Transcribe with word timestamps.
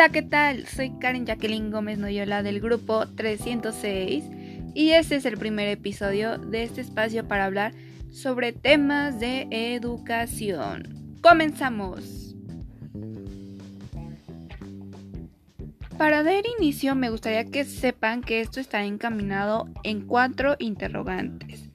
Hola, 0.00 0.12
¿qué 0.12 0.22
tal? 0.22 0.66
Soy 0.66 0.92
Karen 0.98 1.26
Jacqueline 1.26 1.70
Gómez 1.70 1.98
Noyola 1.98 2.42
del 2.42 2.58
grupo 2.58 3.06
306 3.06 4.24
y 4.72 4.92
este 4.92 5.16
es 5.16 5.26
el 5.26 5.36
primer 5.36 5.68
episodio 5.68 6.38
de 6.38 6.62
este 6.62 6.80
espacio 6.80 7.28
para 7.28 7.44
hablar 7.44 7.74
sobre 8.10 8.54
temas 8.54 9.20
de 9.20 9.46
educación. 9.50 11.18
¡Comenzamos! 11.20 12.34
Para 15.98 16.22
dar 16.22 16.44
inicio 16.58 16.94
me 16.94 17.10
gustaría 17.10 17.44
que 17.44 17.66
sepan 17.66 18.22
que 18.22 18.40
esto 18.40 18.58
está 18.58 18.82
encaminado 18.84 19.68
en 19.82 20.06
cuatro 20.06 20.56
interrogantes. 20.60 21.69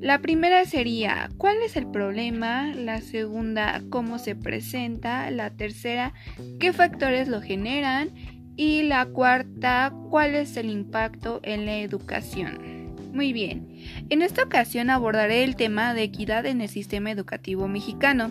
La 0.00 0.20
primera 0.20 0.64
sería, 0.64 1.28
¿cuál 1.38 1.56
es 1.66 1.76
el 1.76 1.90
problema? 1.90 2.72
La 2.72 3.00
segunda, 3.00 3.82
¿cómo 3.90 4.20
se 4.20 4.36
presenta? 4.36 5.28
La 5.32 5.50
tercera, 5.50 6.14
¿qué 6.60 6.72
factores 6.72 7.26
lo 7.26 7.42
generan? 7.42 8.10
Y 8.54 8.82
la 8.82 9.06
cuarta, 9.06 9.92
¿cuál 10.08 10.36
es 10.36 10.56
el 10.56 10.70
impacto 10.70 11.40
en 11.42 11.66
la 11.66 11.78
educación? 11.78 12.94
Muy 13.12 13.32
bien, 13.32 13.66
en 14.08 14.22
esta 14.22 14.44
ocasión 14.44 14.88
abordaré 14.88 15.42
el 15.42 15.56
tema 15.56 15.94
de 15.94 16.04
equidad 16.04 16.46
en 16.46 16.60
el 16.60 16.68
sistema 16.68 17.10
educativo 17.10 17.66
mexicano. 17.66 18.30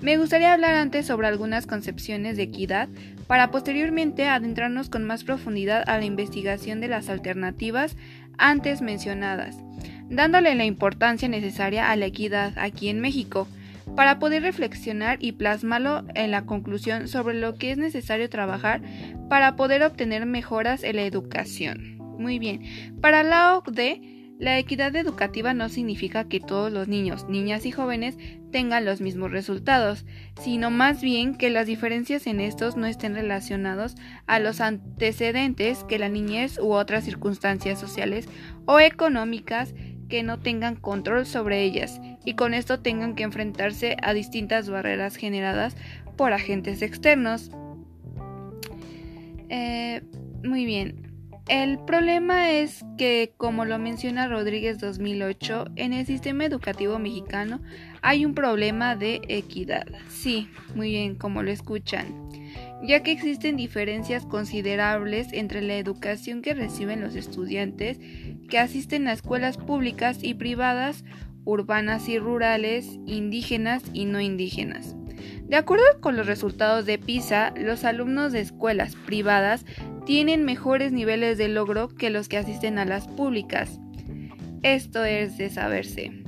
Me 0.00 0.16
gustaría 0.16 0.52
hablar 0.52 0.74
antes 0.74 1.06
sobre 1.06 1.28
algunas 1.28 1.68
concepciones 1.68 2.36
de 2.36 2.42
equidad 2.42 2.88
para 3.28 3.52
posteriormente 3.52 4.26
adentrarnos 4.26 4.88
con 4.88 5.04
más 5.04 5.22
profundidad 5.22 5.84
a 5.86 5.98
la 5.98 6.04
investigación 6.04 6.80
de 6.80 6.88
las 6.88 7.08
alternativas 7.08 7.96
antes 8.38 8.82
mencionadas 8.82 9.56
dándole 10.12 10.54
la 10.54 10.64
importancia 10.64 11.28
necesaria 11.28 11.90
a 11.90 11.96
la 11.96 12.06
equidad 12.06 12.52
aquí 12.56 12.88
en 12.88 13.00
México, 13.00 13.48
para 13.96 14.18
poder 14.18 14.42
reflexionar 14.42 15.18
y 15.20 15.32
plasmarlo 15.32 16.04
en 16.14 16.30
la 16.30 16.46
conclusión 16.46 17.08
sobre 17.08 17.34
lo 17.34 17.56
que 17.56 17.72
es 17.72 17.78
necesario 17.78 18.28
trabajar 18.30 18.80
para 19.28 19.56
poder 19.56 19.82
obtener 19.82 20.24
mejoras 20.24 20.84
en 20.84 20.96
la 20.96 21.02
educación. 21.02 21.98
Muy 22.18 22.38
bien, 22.38 22.62
para 23.00 23.22
la 23.22 23.56
OCDE, 23.56 24.12
la 24.38 24.58
equidad 24.58 24.96
educativa 24.96 25.54
no 25.54 25.68
significa 25.68 26.24
que 26.24 26.40
todos 26.40 26.72
los 26.72 26.88
niños, 26.88 27.28
niñas 27.28 27.64
y 27.64 27.70
jóvenes 27.70 28.16
tengan 28.50 28.84
los 28.84 29.00
mismos 29.00 29.30
resultados, 29.30 30.04
sino 30.40 30.68
más 30.68 31.00
bien 31.00 31.36
que 31.36 31.48
las 31.48 31.66
diferencias 31.66 32.26
en 32.26 32.40
estos 32.40 32.76
no 32.76 32.86
estén 32.86 33.14
relacionados 33.14 33.94
a 34.26 34.40
los 34.40 34.60
antecedentes 34.60 35.84
que 35.84 35.98
la 35.98 36.08
niñez 36.08 36.58
u 36.58 36.72
otras 36.72 37.04
circunstancias 37.04 37.78
sociales 37.78 38.28
o 38.66 38.80
económicas 38.80 39.74
que 40.12 40.22
no 40.22 40.38
tengan 40.38 40.76
control 40.76 41.24
sobre 41.24 41.62
ellas 41.62 41.98
y 42.22 42.34
con 42.34 42.52
esto 42.52 42.80
tengan 42.80 43.14
que 43.14 43.22
enfrentarse 43.22 43.96
a 44.02 44.12
distintas 44.12 44.68
barreras 44.68 45.16
generadas 45.16 45.74
por 46.18 46.34
agentes 46.34 46.82
externos. 46.82 47.50
Eh, 49.48 50.02
muy 50.44 50.66
bien. 50.66 51.10
El 51.48 51.78
problema 51.78 52.50
es 52.50 52.84
que, 52.98 53.32
como 53.38 53.64
lo 53.64 53.78
menciona 53.78 54.28
Rodríguez 54.28 54.78
2008, 54.80 55.68
en 55.76 55.94
el 55.94 56.04
sistema 56.04 56.44
educativo 56.44 56.98
mexicano 56.98 57.62
hay 58.02 58.26
un 58.26 58.34
problema 58.34 58.96
de 58.96 59.22
equidad. 59.28 59.86
Sí, 60.10 60.50
muy 60.74 60.90
bien, 60.90 61.14
como 61.14 61.42
lo 61.42 61.50
escuchan 61.50 62.41
ya 62.82 63.02
que 63.02 63.12
existen 63.12 63.56
diferencias 63.56 64.26
considerables 64.26 65.28
entre 65.32 65.62
la 65.62 65.76
educación 65.76 66.42
que 66.42 66.54
reciben 66.54 67.00
los 67.00 67.14
estudiantes 67.14 67.98
que 68.48 68.58
asisten 68.58 69.06
a 69.08 69.12
escuelas 69.12 69.56
públicas 69.56 70.18
y 70.22 70.34
privadas, 70.34 71.04
urbanas 71.44 72.08
y 72.08 72.18
rurales, 72.18 72.98
indígenas 73.06 73.82
y 73.92 74.04
no 74.04 74.20
indígenas. 74.20 74.96
De 75.44 75.56
acuerdo 75.56 75.84
con 76.00 76.16
los 76.16 76.26
resultados 76.26 76.86
de 76.86 76.98
PISA, 76.98 77.52
los 77.56 77.84
alumnos 77.84 78.32
de 78.32 78.40
escuelas 78.40 78.96
privadas 78.96 79.64
tienen 80.04 80.44
mejores 80.44 80.92
niveles 80.92 81.38
de 81.38 81.48
logro 81.48 81.88
que 81.88 82.10
los 82.10 82.28
que 82.28 82.38
asisten 82.38 82.78
a 82.78 82.84
las 82.84 83.06
públicas. 83.06 83.78
Esto 84.62 85.04
es 85.04 85.38
de 85.38 85.50
saberse. 85.50 86.21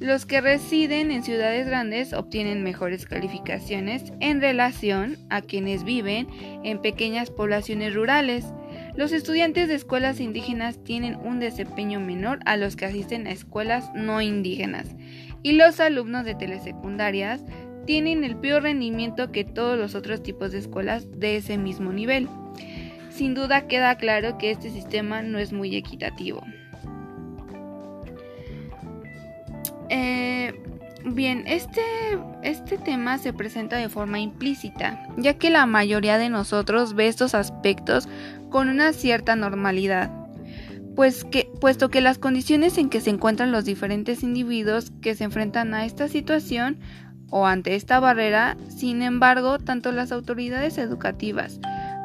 Los 0.00 0.26
que 0.26 0.40
residen 0.40 1.10
en 1.10 1.24
ciudades 1.24 1.66
grandes 1.66 2.12
obtienen 2.12 2.62
mejores 2.62 3.04
calificaciones 3.04 4.12
en 4.20 4.40
relación 4.40 5.16
a 5.28 5.42
quienes 5.42 5.82
viven 5.82 6.28
en 6.62 6.80
pequeñas 6.80 7.30
poblaciones 7.30 7.94
rurales. 7.94 8.46
Los 8.94 9.10
estudiantes 9.10 9.66
de 9.66 9.74
escuelas 9.74 10.20
indígenas 10.20 10.82
tienen 10.84 11.16
un 11.16 11.40
desempeño 11.40 11.98
menor 11.98 12.38
a 12.46 12.56
los 12.56 12.76
que 12.76 12.84
asisten 12.84 13.26
a 13.26 13.32
escuelas 13.32 13.90
no 13.92 14.22
indígenas. 14.22 14.94
Y 15.42 15.52
los 15.52 15.80
alumnos 15.80 16.24
de 16.24 16.36
telesecundarias 16.36 17.44
tienen 17.84 18.22
el 18.22 18.36
peor 18.36 18.62
rendimiento 18.62 19.32
que 19.32 19.44
todos 19.44 19.76
los 19.76 19.96
otros 19.96 20.22
tipos 20.22 20.52
de 20.52 20.58
escuelas 20.58 21.08
de 21.18 21.36
ese 21.36 21.58
mismo 21.58 21.92
nivel. 21.92 22.28
Sin 23.10 23.34
duda 23.34 23.66
queda 23.66 23.96
claro 23.96 24.38
que 24.38 24.52
este 24.52 24.70
sistema 24.70 25.22
no 25.22 25.40
es 25.40 25.52
muy 25.52 25.74
equitativo. 25.74 26.44
Eh, 29.90 30.62
bien, 31.04 31.44
este, 31.46 31.82
este 32.42 32.78
tema 32.78 33.18
se 33.18 33.32
presenta 33.32 33.76
de 33.76 33.88
forma 33.88 34.20
implícita, 34.20 35.06
ya 35.16 35.34
que 35.34 35.50
la 35.50 35.66
mayoría 35.66 36.18
de 36.18 36.28
nosotros 36.28 36.94
ve 36.94 37.08
estos 37.08 37.34
aspectos 37.34 38.08
con 38.50 38.68
una 38.68 38.92
cierta 38.92 39.36
normalidad, 39.36 40.10
pues 40.96 41.24
que, 41.24 41.50
puesto 41.60 41.90
que 41.90 42.00
las 42.00 42.18
condiciones 42.18 42.76
en 42.78 42.88
que 42.90 43.00
se 43.00 43.10
encuentran 43.10 43.52
los 43.52 43.64
diferentes 43.64 44.22
individuos 44.22 44.92
que 45.00 45.14
se 45.14 45.24
enfrentan 45.24 45.74
a 45.74 45.84
esta 45.84 46.08
situación 46.08 46.78
o 47.30 47.46
ante 47.46 47.74
esta 47.74 48.00
barrera, 48.00 48.56
sin 48.68 49.02
embargo, 49.02 49.58
tanto 49.58 49.92
las 49.92 50.12
autoridades 50.12 50.78
educativas, 50.78 51.60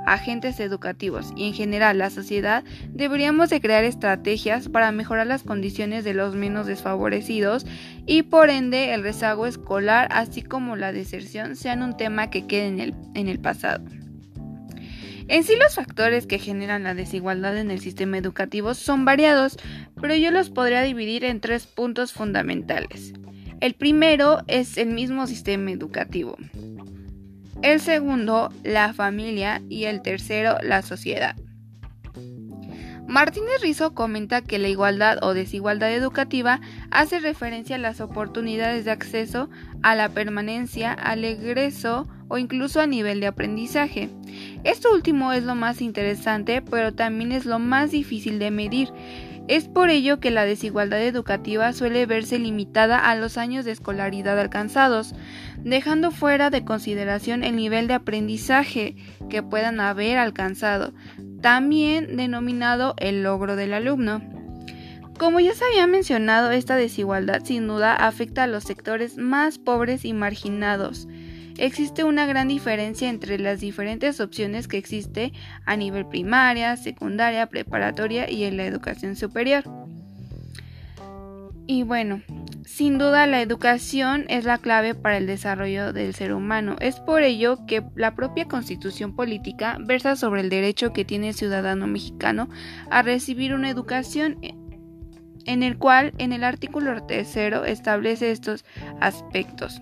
agentes 0.06 0.60
educativos 0.60 1.32
y 1.36 1.48
en 1.48 1.54
general 1.54 1.98
la 1.98 2.10
sociedad 2.10 2.64
deberíamos 2.90 3.50
de 3.50 3.62
crear 3.62 3.84
estrategias 3.84 4.70
para 4.70 4.92
mejorar 4.92 5.28
las 5.28 5.44
condiciones 5.44 6.04
de 6.04 6.14
los 6.14 6.36
menos 6.36 6.68
desfavorecidos 6.68 7.66
y 8.06 8.24
por 8.24 8.50
ende 8.50 8.94
el 8.94 9.04
rezago 9.04 9.48
escolar 9.48 10.08
así 10.12 10.42
como 10.42 10.76
la 10.76 10.92
deserción 10.92 11.56
sean 11.56 11.82
un 11.82 11.98
tema 11.98 12.30
que 12.30 12.48
quede 12.48 12.68
en 12.68 12.80
el, 12.80 12.96
en 13.16 13.28
el 13.28 13.40
pasado. 13.40 13.84
En 15.30 15.44
sí 15.44 15.54
los 15.56 15.76
factores 15.76 16.28
que 16.28 16.38
generan 16.38 16.84
la 16.84 16.94
desigualdad 16.94 17.58
en 17.58 17.72
el 17.72 17.80
sistema 17.80 18.18
educativo 18.18 18.74
son 18.74 19.06
variados, 19.06 19.58
pero 20.02 20.16
yo 20.16 20.32
los 20.32 20.50
podría 20.50 20.82
dividir 20.82 21.24
en 21.24 21.40
tres 21.40 21.66
puntos 21.66 22.12
fundamentales. 22.12 23.14
El 23.62 23.74
primero 23.74 24.42
es 24.48 24.78
el 24.78 24.90
mismo 24.90 25.26
sistema 25.26 25.72
educativo 25.72 26.36
el 27.64 27.80
segundo 27.80 28.54
la 28.64 28.94
familia 28.94 29.62
y 29.70 29.86
el 29.86 30.02
tercero 30.02 30.58
la 30.62 30.84
sociedad. 30.84 31.36
Martínez 33.08 33.62
Rizo 33.62 33.94
comenta 33.94 34.42
que 34.42 34.60
la 34.60 34.70
igualdad 34.70 35.20
o 35.22 35.34
desigualdad 35.34 35.94
educativa 35.94 36.62
hace 36.90 37.20
referencia 37.20 37.76
a 37.76 37.80
las 37.80 38.02
oportunidades 38.02 38.86
de 38.86 38.92
acceso 38.92 39.50
a 39.82 39.96
la 39.96 40.10
permanencia, 40.10 40.94
al 40.94 41.24
egreso 41.26 42.08
o 42.28 42.38
incluso 42.38 42.80
a 42.80 42.88
nivel 42.88 43.20
de 43.20 43.28
aprendizaje. 43.28 44.10
Esto 44.64 44.94
último 44.94 45.34
es 45.34 45.44
lo 45.44 45.56
más 45.56 45.82
interesante, 45.82 46.62
pero 46.62 46.94
también 46.94 47.32
es 47.32 47.46
lo 47.46 47.60
más 47.60 47.92
difícil 47.92 48.40
de 48.40 48.52
medir. 48.52 48.90
Es 49.48 49.68
por 49.68 49.90
ello 49.90 50.22
que 50.22 50.32
la 50.32 50.46
desigualdad 50.46 51.02
educativa 51.02 51.74
suele 51.74 52.06
verse 52.06 52.40
limitada 52.40 52.98
a 52.98 53.16
los 53.16 53.38
años 53.38 53.66
de 53.66 53.72
escolaridad 53.72 54.40
alcanzados, 54.40 55.14
dejando 55.58 56.12
fuera 56.12 56.50
de 56.50 56.64
consideración 56.64 57.44
el 57.44 57.58
nivel 57.58 57.88
de 57.88 57.96
aprendizaje 57.96 58.96
que 59.30 59.44
puedan 59.44 59.82
haber 59.82 60.18
alcanzado, 60.18 60.94
también 61.42 62.16
denominado 62.16 62.96
el 62.98 63.24
logro 63.24 63.58
del 63.58 63.74
alumno. 63.74 64.22
Como 65.20 65.40
ya 65.42 65.54
se 65.54 65.66
había 65.66 65.88
mencionado, 65.88 66.52
esta 66.52 66.76
desigualdad 66.76 67.44
sin 67.44 67.68
duda 67.68 67.96
afecta 67.96 68.44
a 68.44 68.48
los 68.48 68.64
sectores 68.64 69.18
más 69.18 69.60
pobres 69.60 70.06
y 70.06 70.14
marginados, 70.14 71.08
existe 71.58 72.04
una 72.04 72.26
gran 72.26 72.48
diferencia 72.48 73.10
entre 73.10 73.38
las 73.40 73.60
diferentes 73.60 74.20
opciones 74.20 74.68
que 74.68 74.78
existe 74.78 75.34
a 75.66 75.76
nivel 75.76 76.06
primaria, 76.06 76.78
secundaria, 76.78 77.48
preparatoria 77.48 78.30
y 78.30 78.44
en 78.44 78.58
la 78.58 78.66
educación 78.66 79.16
superior. 79.16 79.64
Y 81.66 81.84
bueno, 81.84 82.22
sin 82.66 82.98
duda 82.98 83.26
la 83.26 83.42
educación 83.42 84.26
es 84.28 84.44
la 84.44 84.58
clave 84.58 84.96
para 84.96 85.18
el 85.18 85.28
desarrollo 85.28 85.94
del 85.94 86.14
ser 86.14 86.34
humano. 86.34 86.76
Es 86.82 87.00
por 87.00 87.22
ello 87.24 87.66
que 87.66 87.84
la 87.96 88.16
propia 88.16 88.48
constitución 88.48 89.16
política 89.16 89.78
versa 89.80 90.18
sobre 90.18 90.42
el 90.42 90.50
derecho 90.50 90.92
que 90.92 91.06
tiene 91.06 91.30
el 91.30 91.36
ciudadano 91.36 91.88
mexicano 91.88 92.50
a 92.90 93.02
recibir 93.02 93.54
una 93.54 93.70
educación 93.70 94.40
en 95.46 95.64
el 95.64 95.78
cual 95.78 96.14
en 96.18 96.34
el 96.34 96.44
artículo 96.44 97.02
tercero 97.04 97.64
establece 97.66 98.32
estos 98.32 98.66
aspectos. 99.00 99.80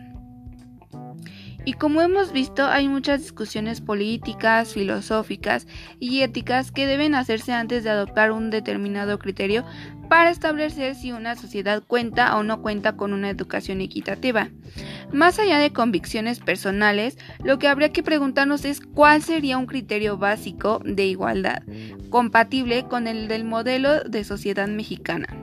Y 1.63 1.73
como 1.73 2.01
hemos 2.01 2.31
visto, 2.31 2.65
hay 2.65 2.87
muchas 2.87 3.21
discusiones 3.21 3.81
políticas, 3.81 4.73
filosóficas 4.73 5.67
y 5.99 6.21
éticas 6.21 6.71
que 6.71 6.87
deben 6.87 7.13
hacerse 7.13 7.53
antes 7.53 7.83
de 7.83 7.91
adoptar 7.91 8.31
un 8.31 8.49
determinado 8.49 9.19
criterio 9.19 9.63
para 10.09 10.29
establecer 10.29 10.95
si 10.95 11.11
una 11.11 11.35
sociedad 11.35 11.83
cuenta 11.85 12.35
o 12.35 12.43
no 12.43 12.61
cuenta 12.61 12.97
con 12.97 13.13
una 13.13 13.29
educación 13.29 13.79
equitativa. 13.79 14.49
Más 15.13 15.39
allá 15.39 15.59
de 15.59 15.71
convicciones 15.71 16.39
personales, 16.39 17.17
lo 17.43 17.59
que 17.59 17.67
habría 17.67 17.93
que 17.93 18.03
preguntarnos 18.03 18.65
es 18.65 18.81
cuál 18.81 19.21
sería 19.21 19.57
un 19.57 19.67
criterio 19.67 20.17
básico 20.17 20.81
de 20.83 21.05
igualdad, 21.05 21.63
compatible 22.09 22.85
con 22.85 23.07
el 23.07 23.27
del 23.27 23.45
modelo 23.45 24.03
de 24.03 24.23
sociedad 24.23 24.67
mexicana. 24.67 25.40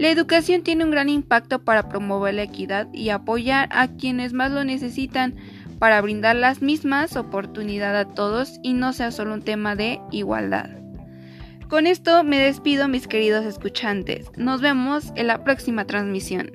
La 0.00 0.08
educación 0.08 0.62
tiene 0.62 0.82
un 0.82 0.90
gran 0.90 1.10
impacto 1.10 1.62
para 1.62 1.90
promover 1.90 2.32
la 2.32 2.44
equidad 2.44 2.88
y 2.90 3.10
apoyar 3.10 3.68
a 3.70 3.86
quienes 3.86 4.32
más 4.32 4.50
lo 4.50 4.64
necesitan, 4.64 5.36
para 5.78 6.00
brindar 6.00 6.36
las 6.36 6.62
mismas 6.62 7.16
oportunidades 7.16 8.06
a 8.06 8.14
todos 8.14 8.58
y 8.62 8.72
no 8.72 8.94
sea 8.94 9.10
solo 9.10 9.34
un 9.34 9.42
tema 9.42 9.76
de 9.76 10.00
igualdad. 10.10 10.70
Con 11.68 11.86
esto 11.86 12.24
me 12.24 12.38
despido 12.38 12.88
mis 12.88 13.08
queridos 13.08 13.44
escuchantes. 13.44 14.30
Nos 14.38 14.62
vemos 14.62 15.12
en 15.16 15.26
la 15.26 15.44
próxima 15.44 15.84
transmisión. 15.84 16.50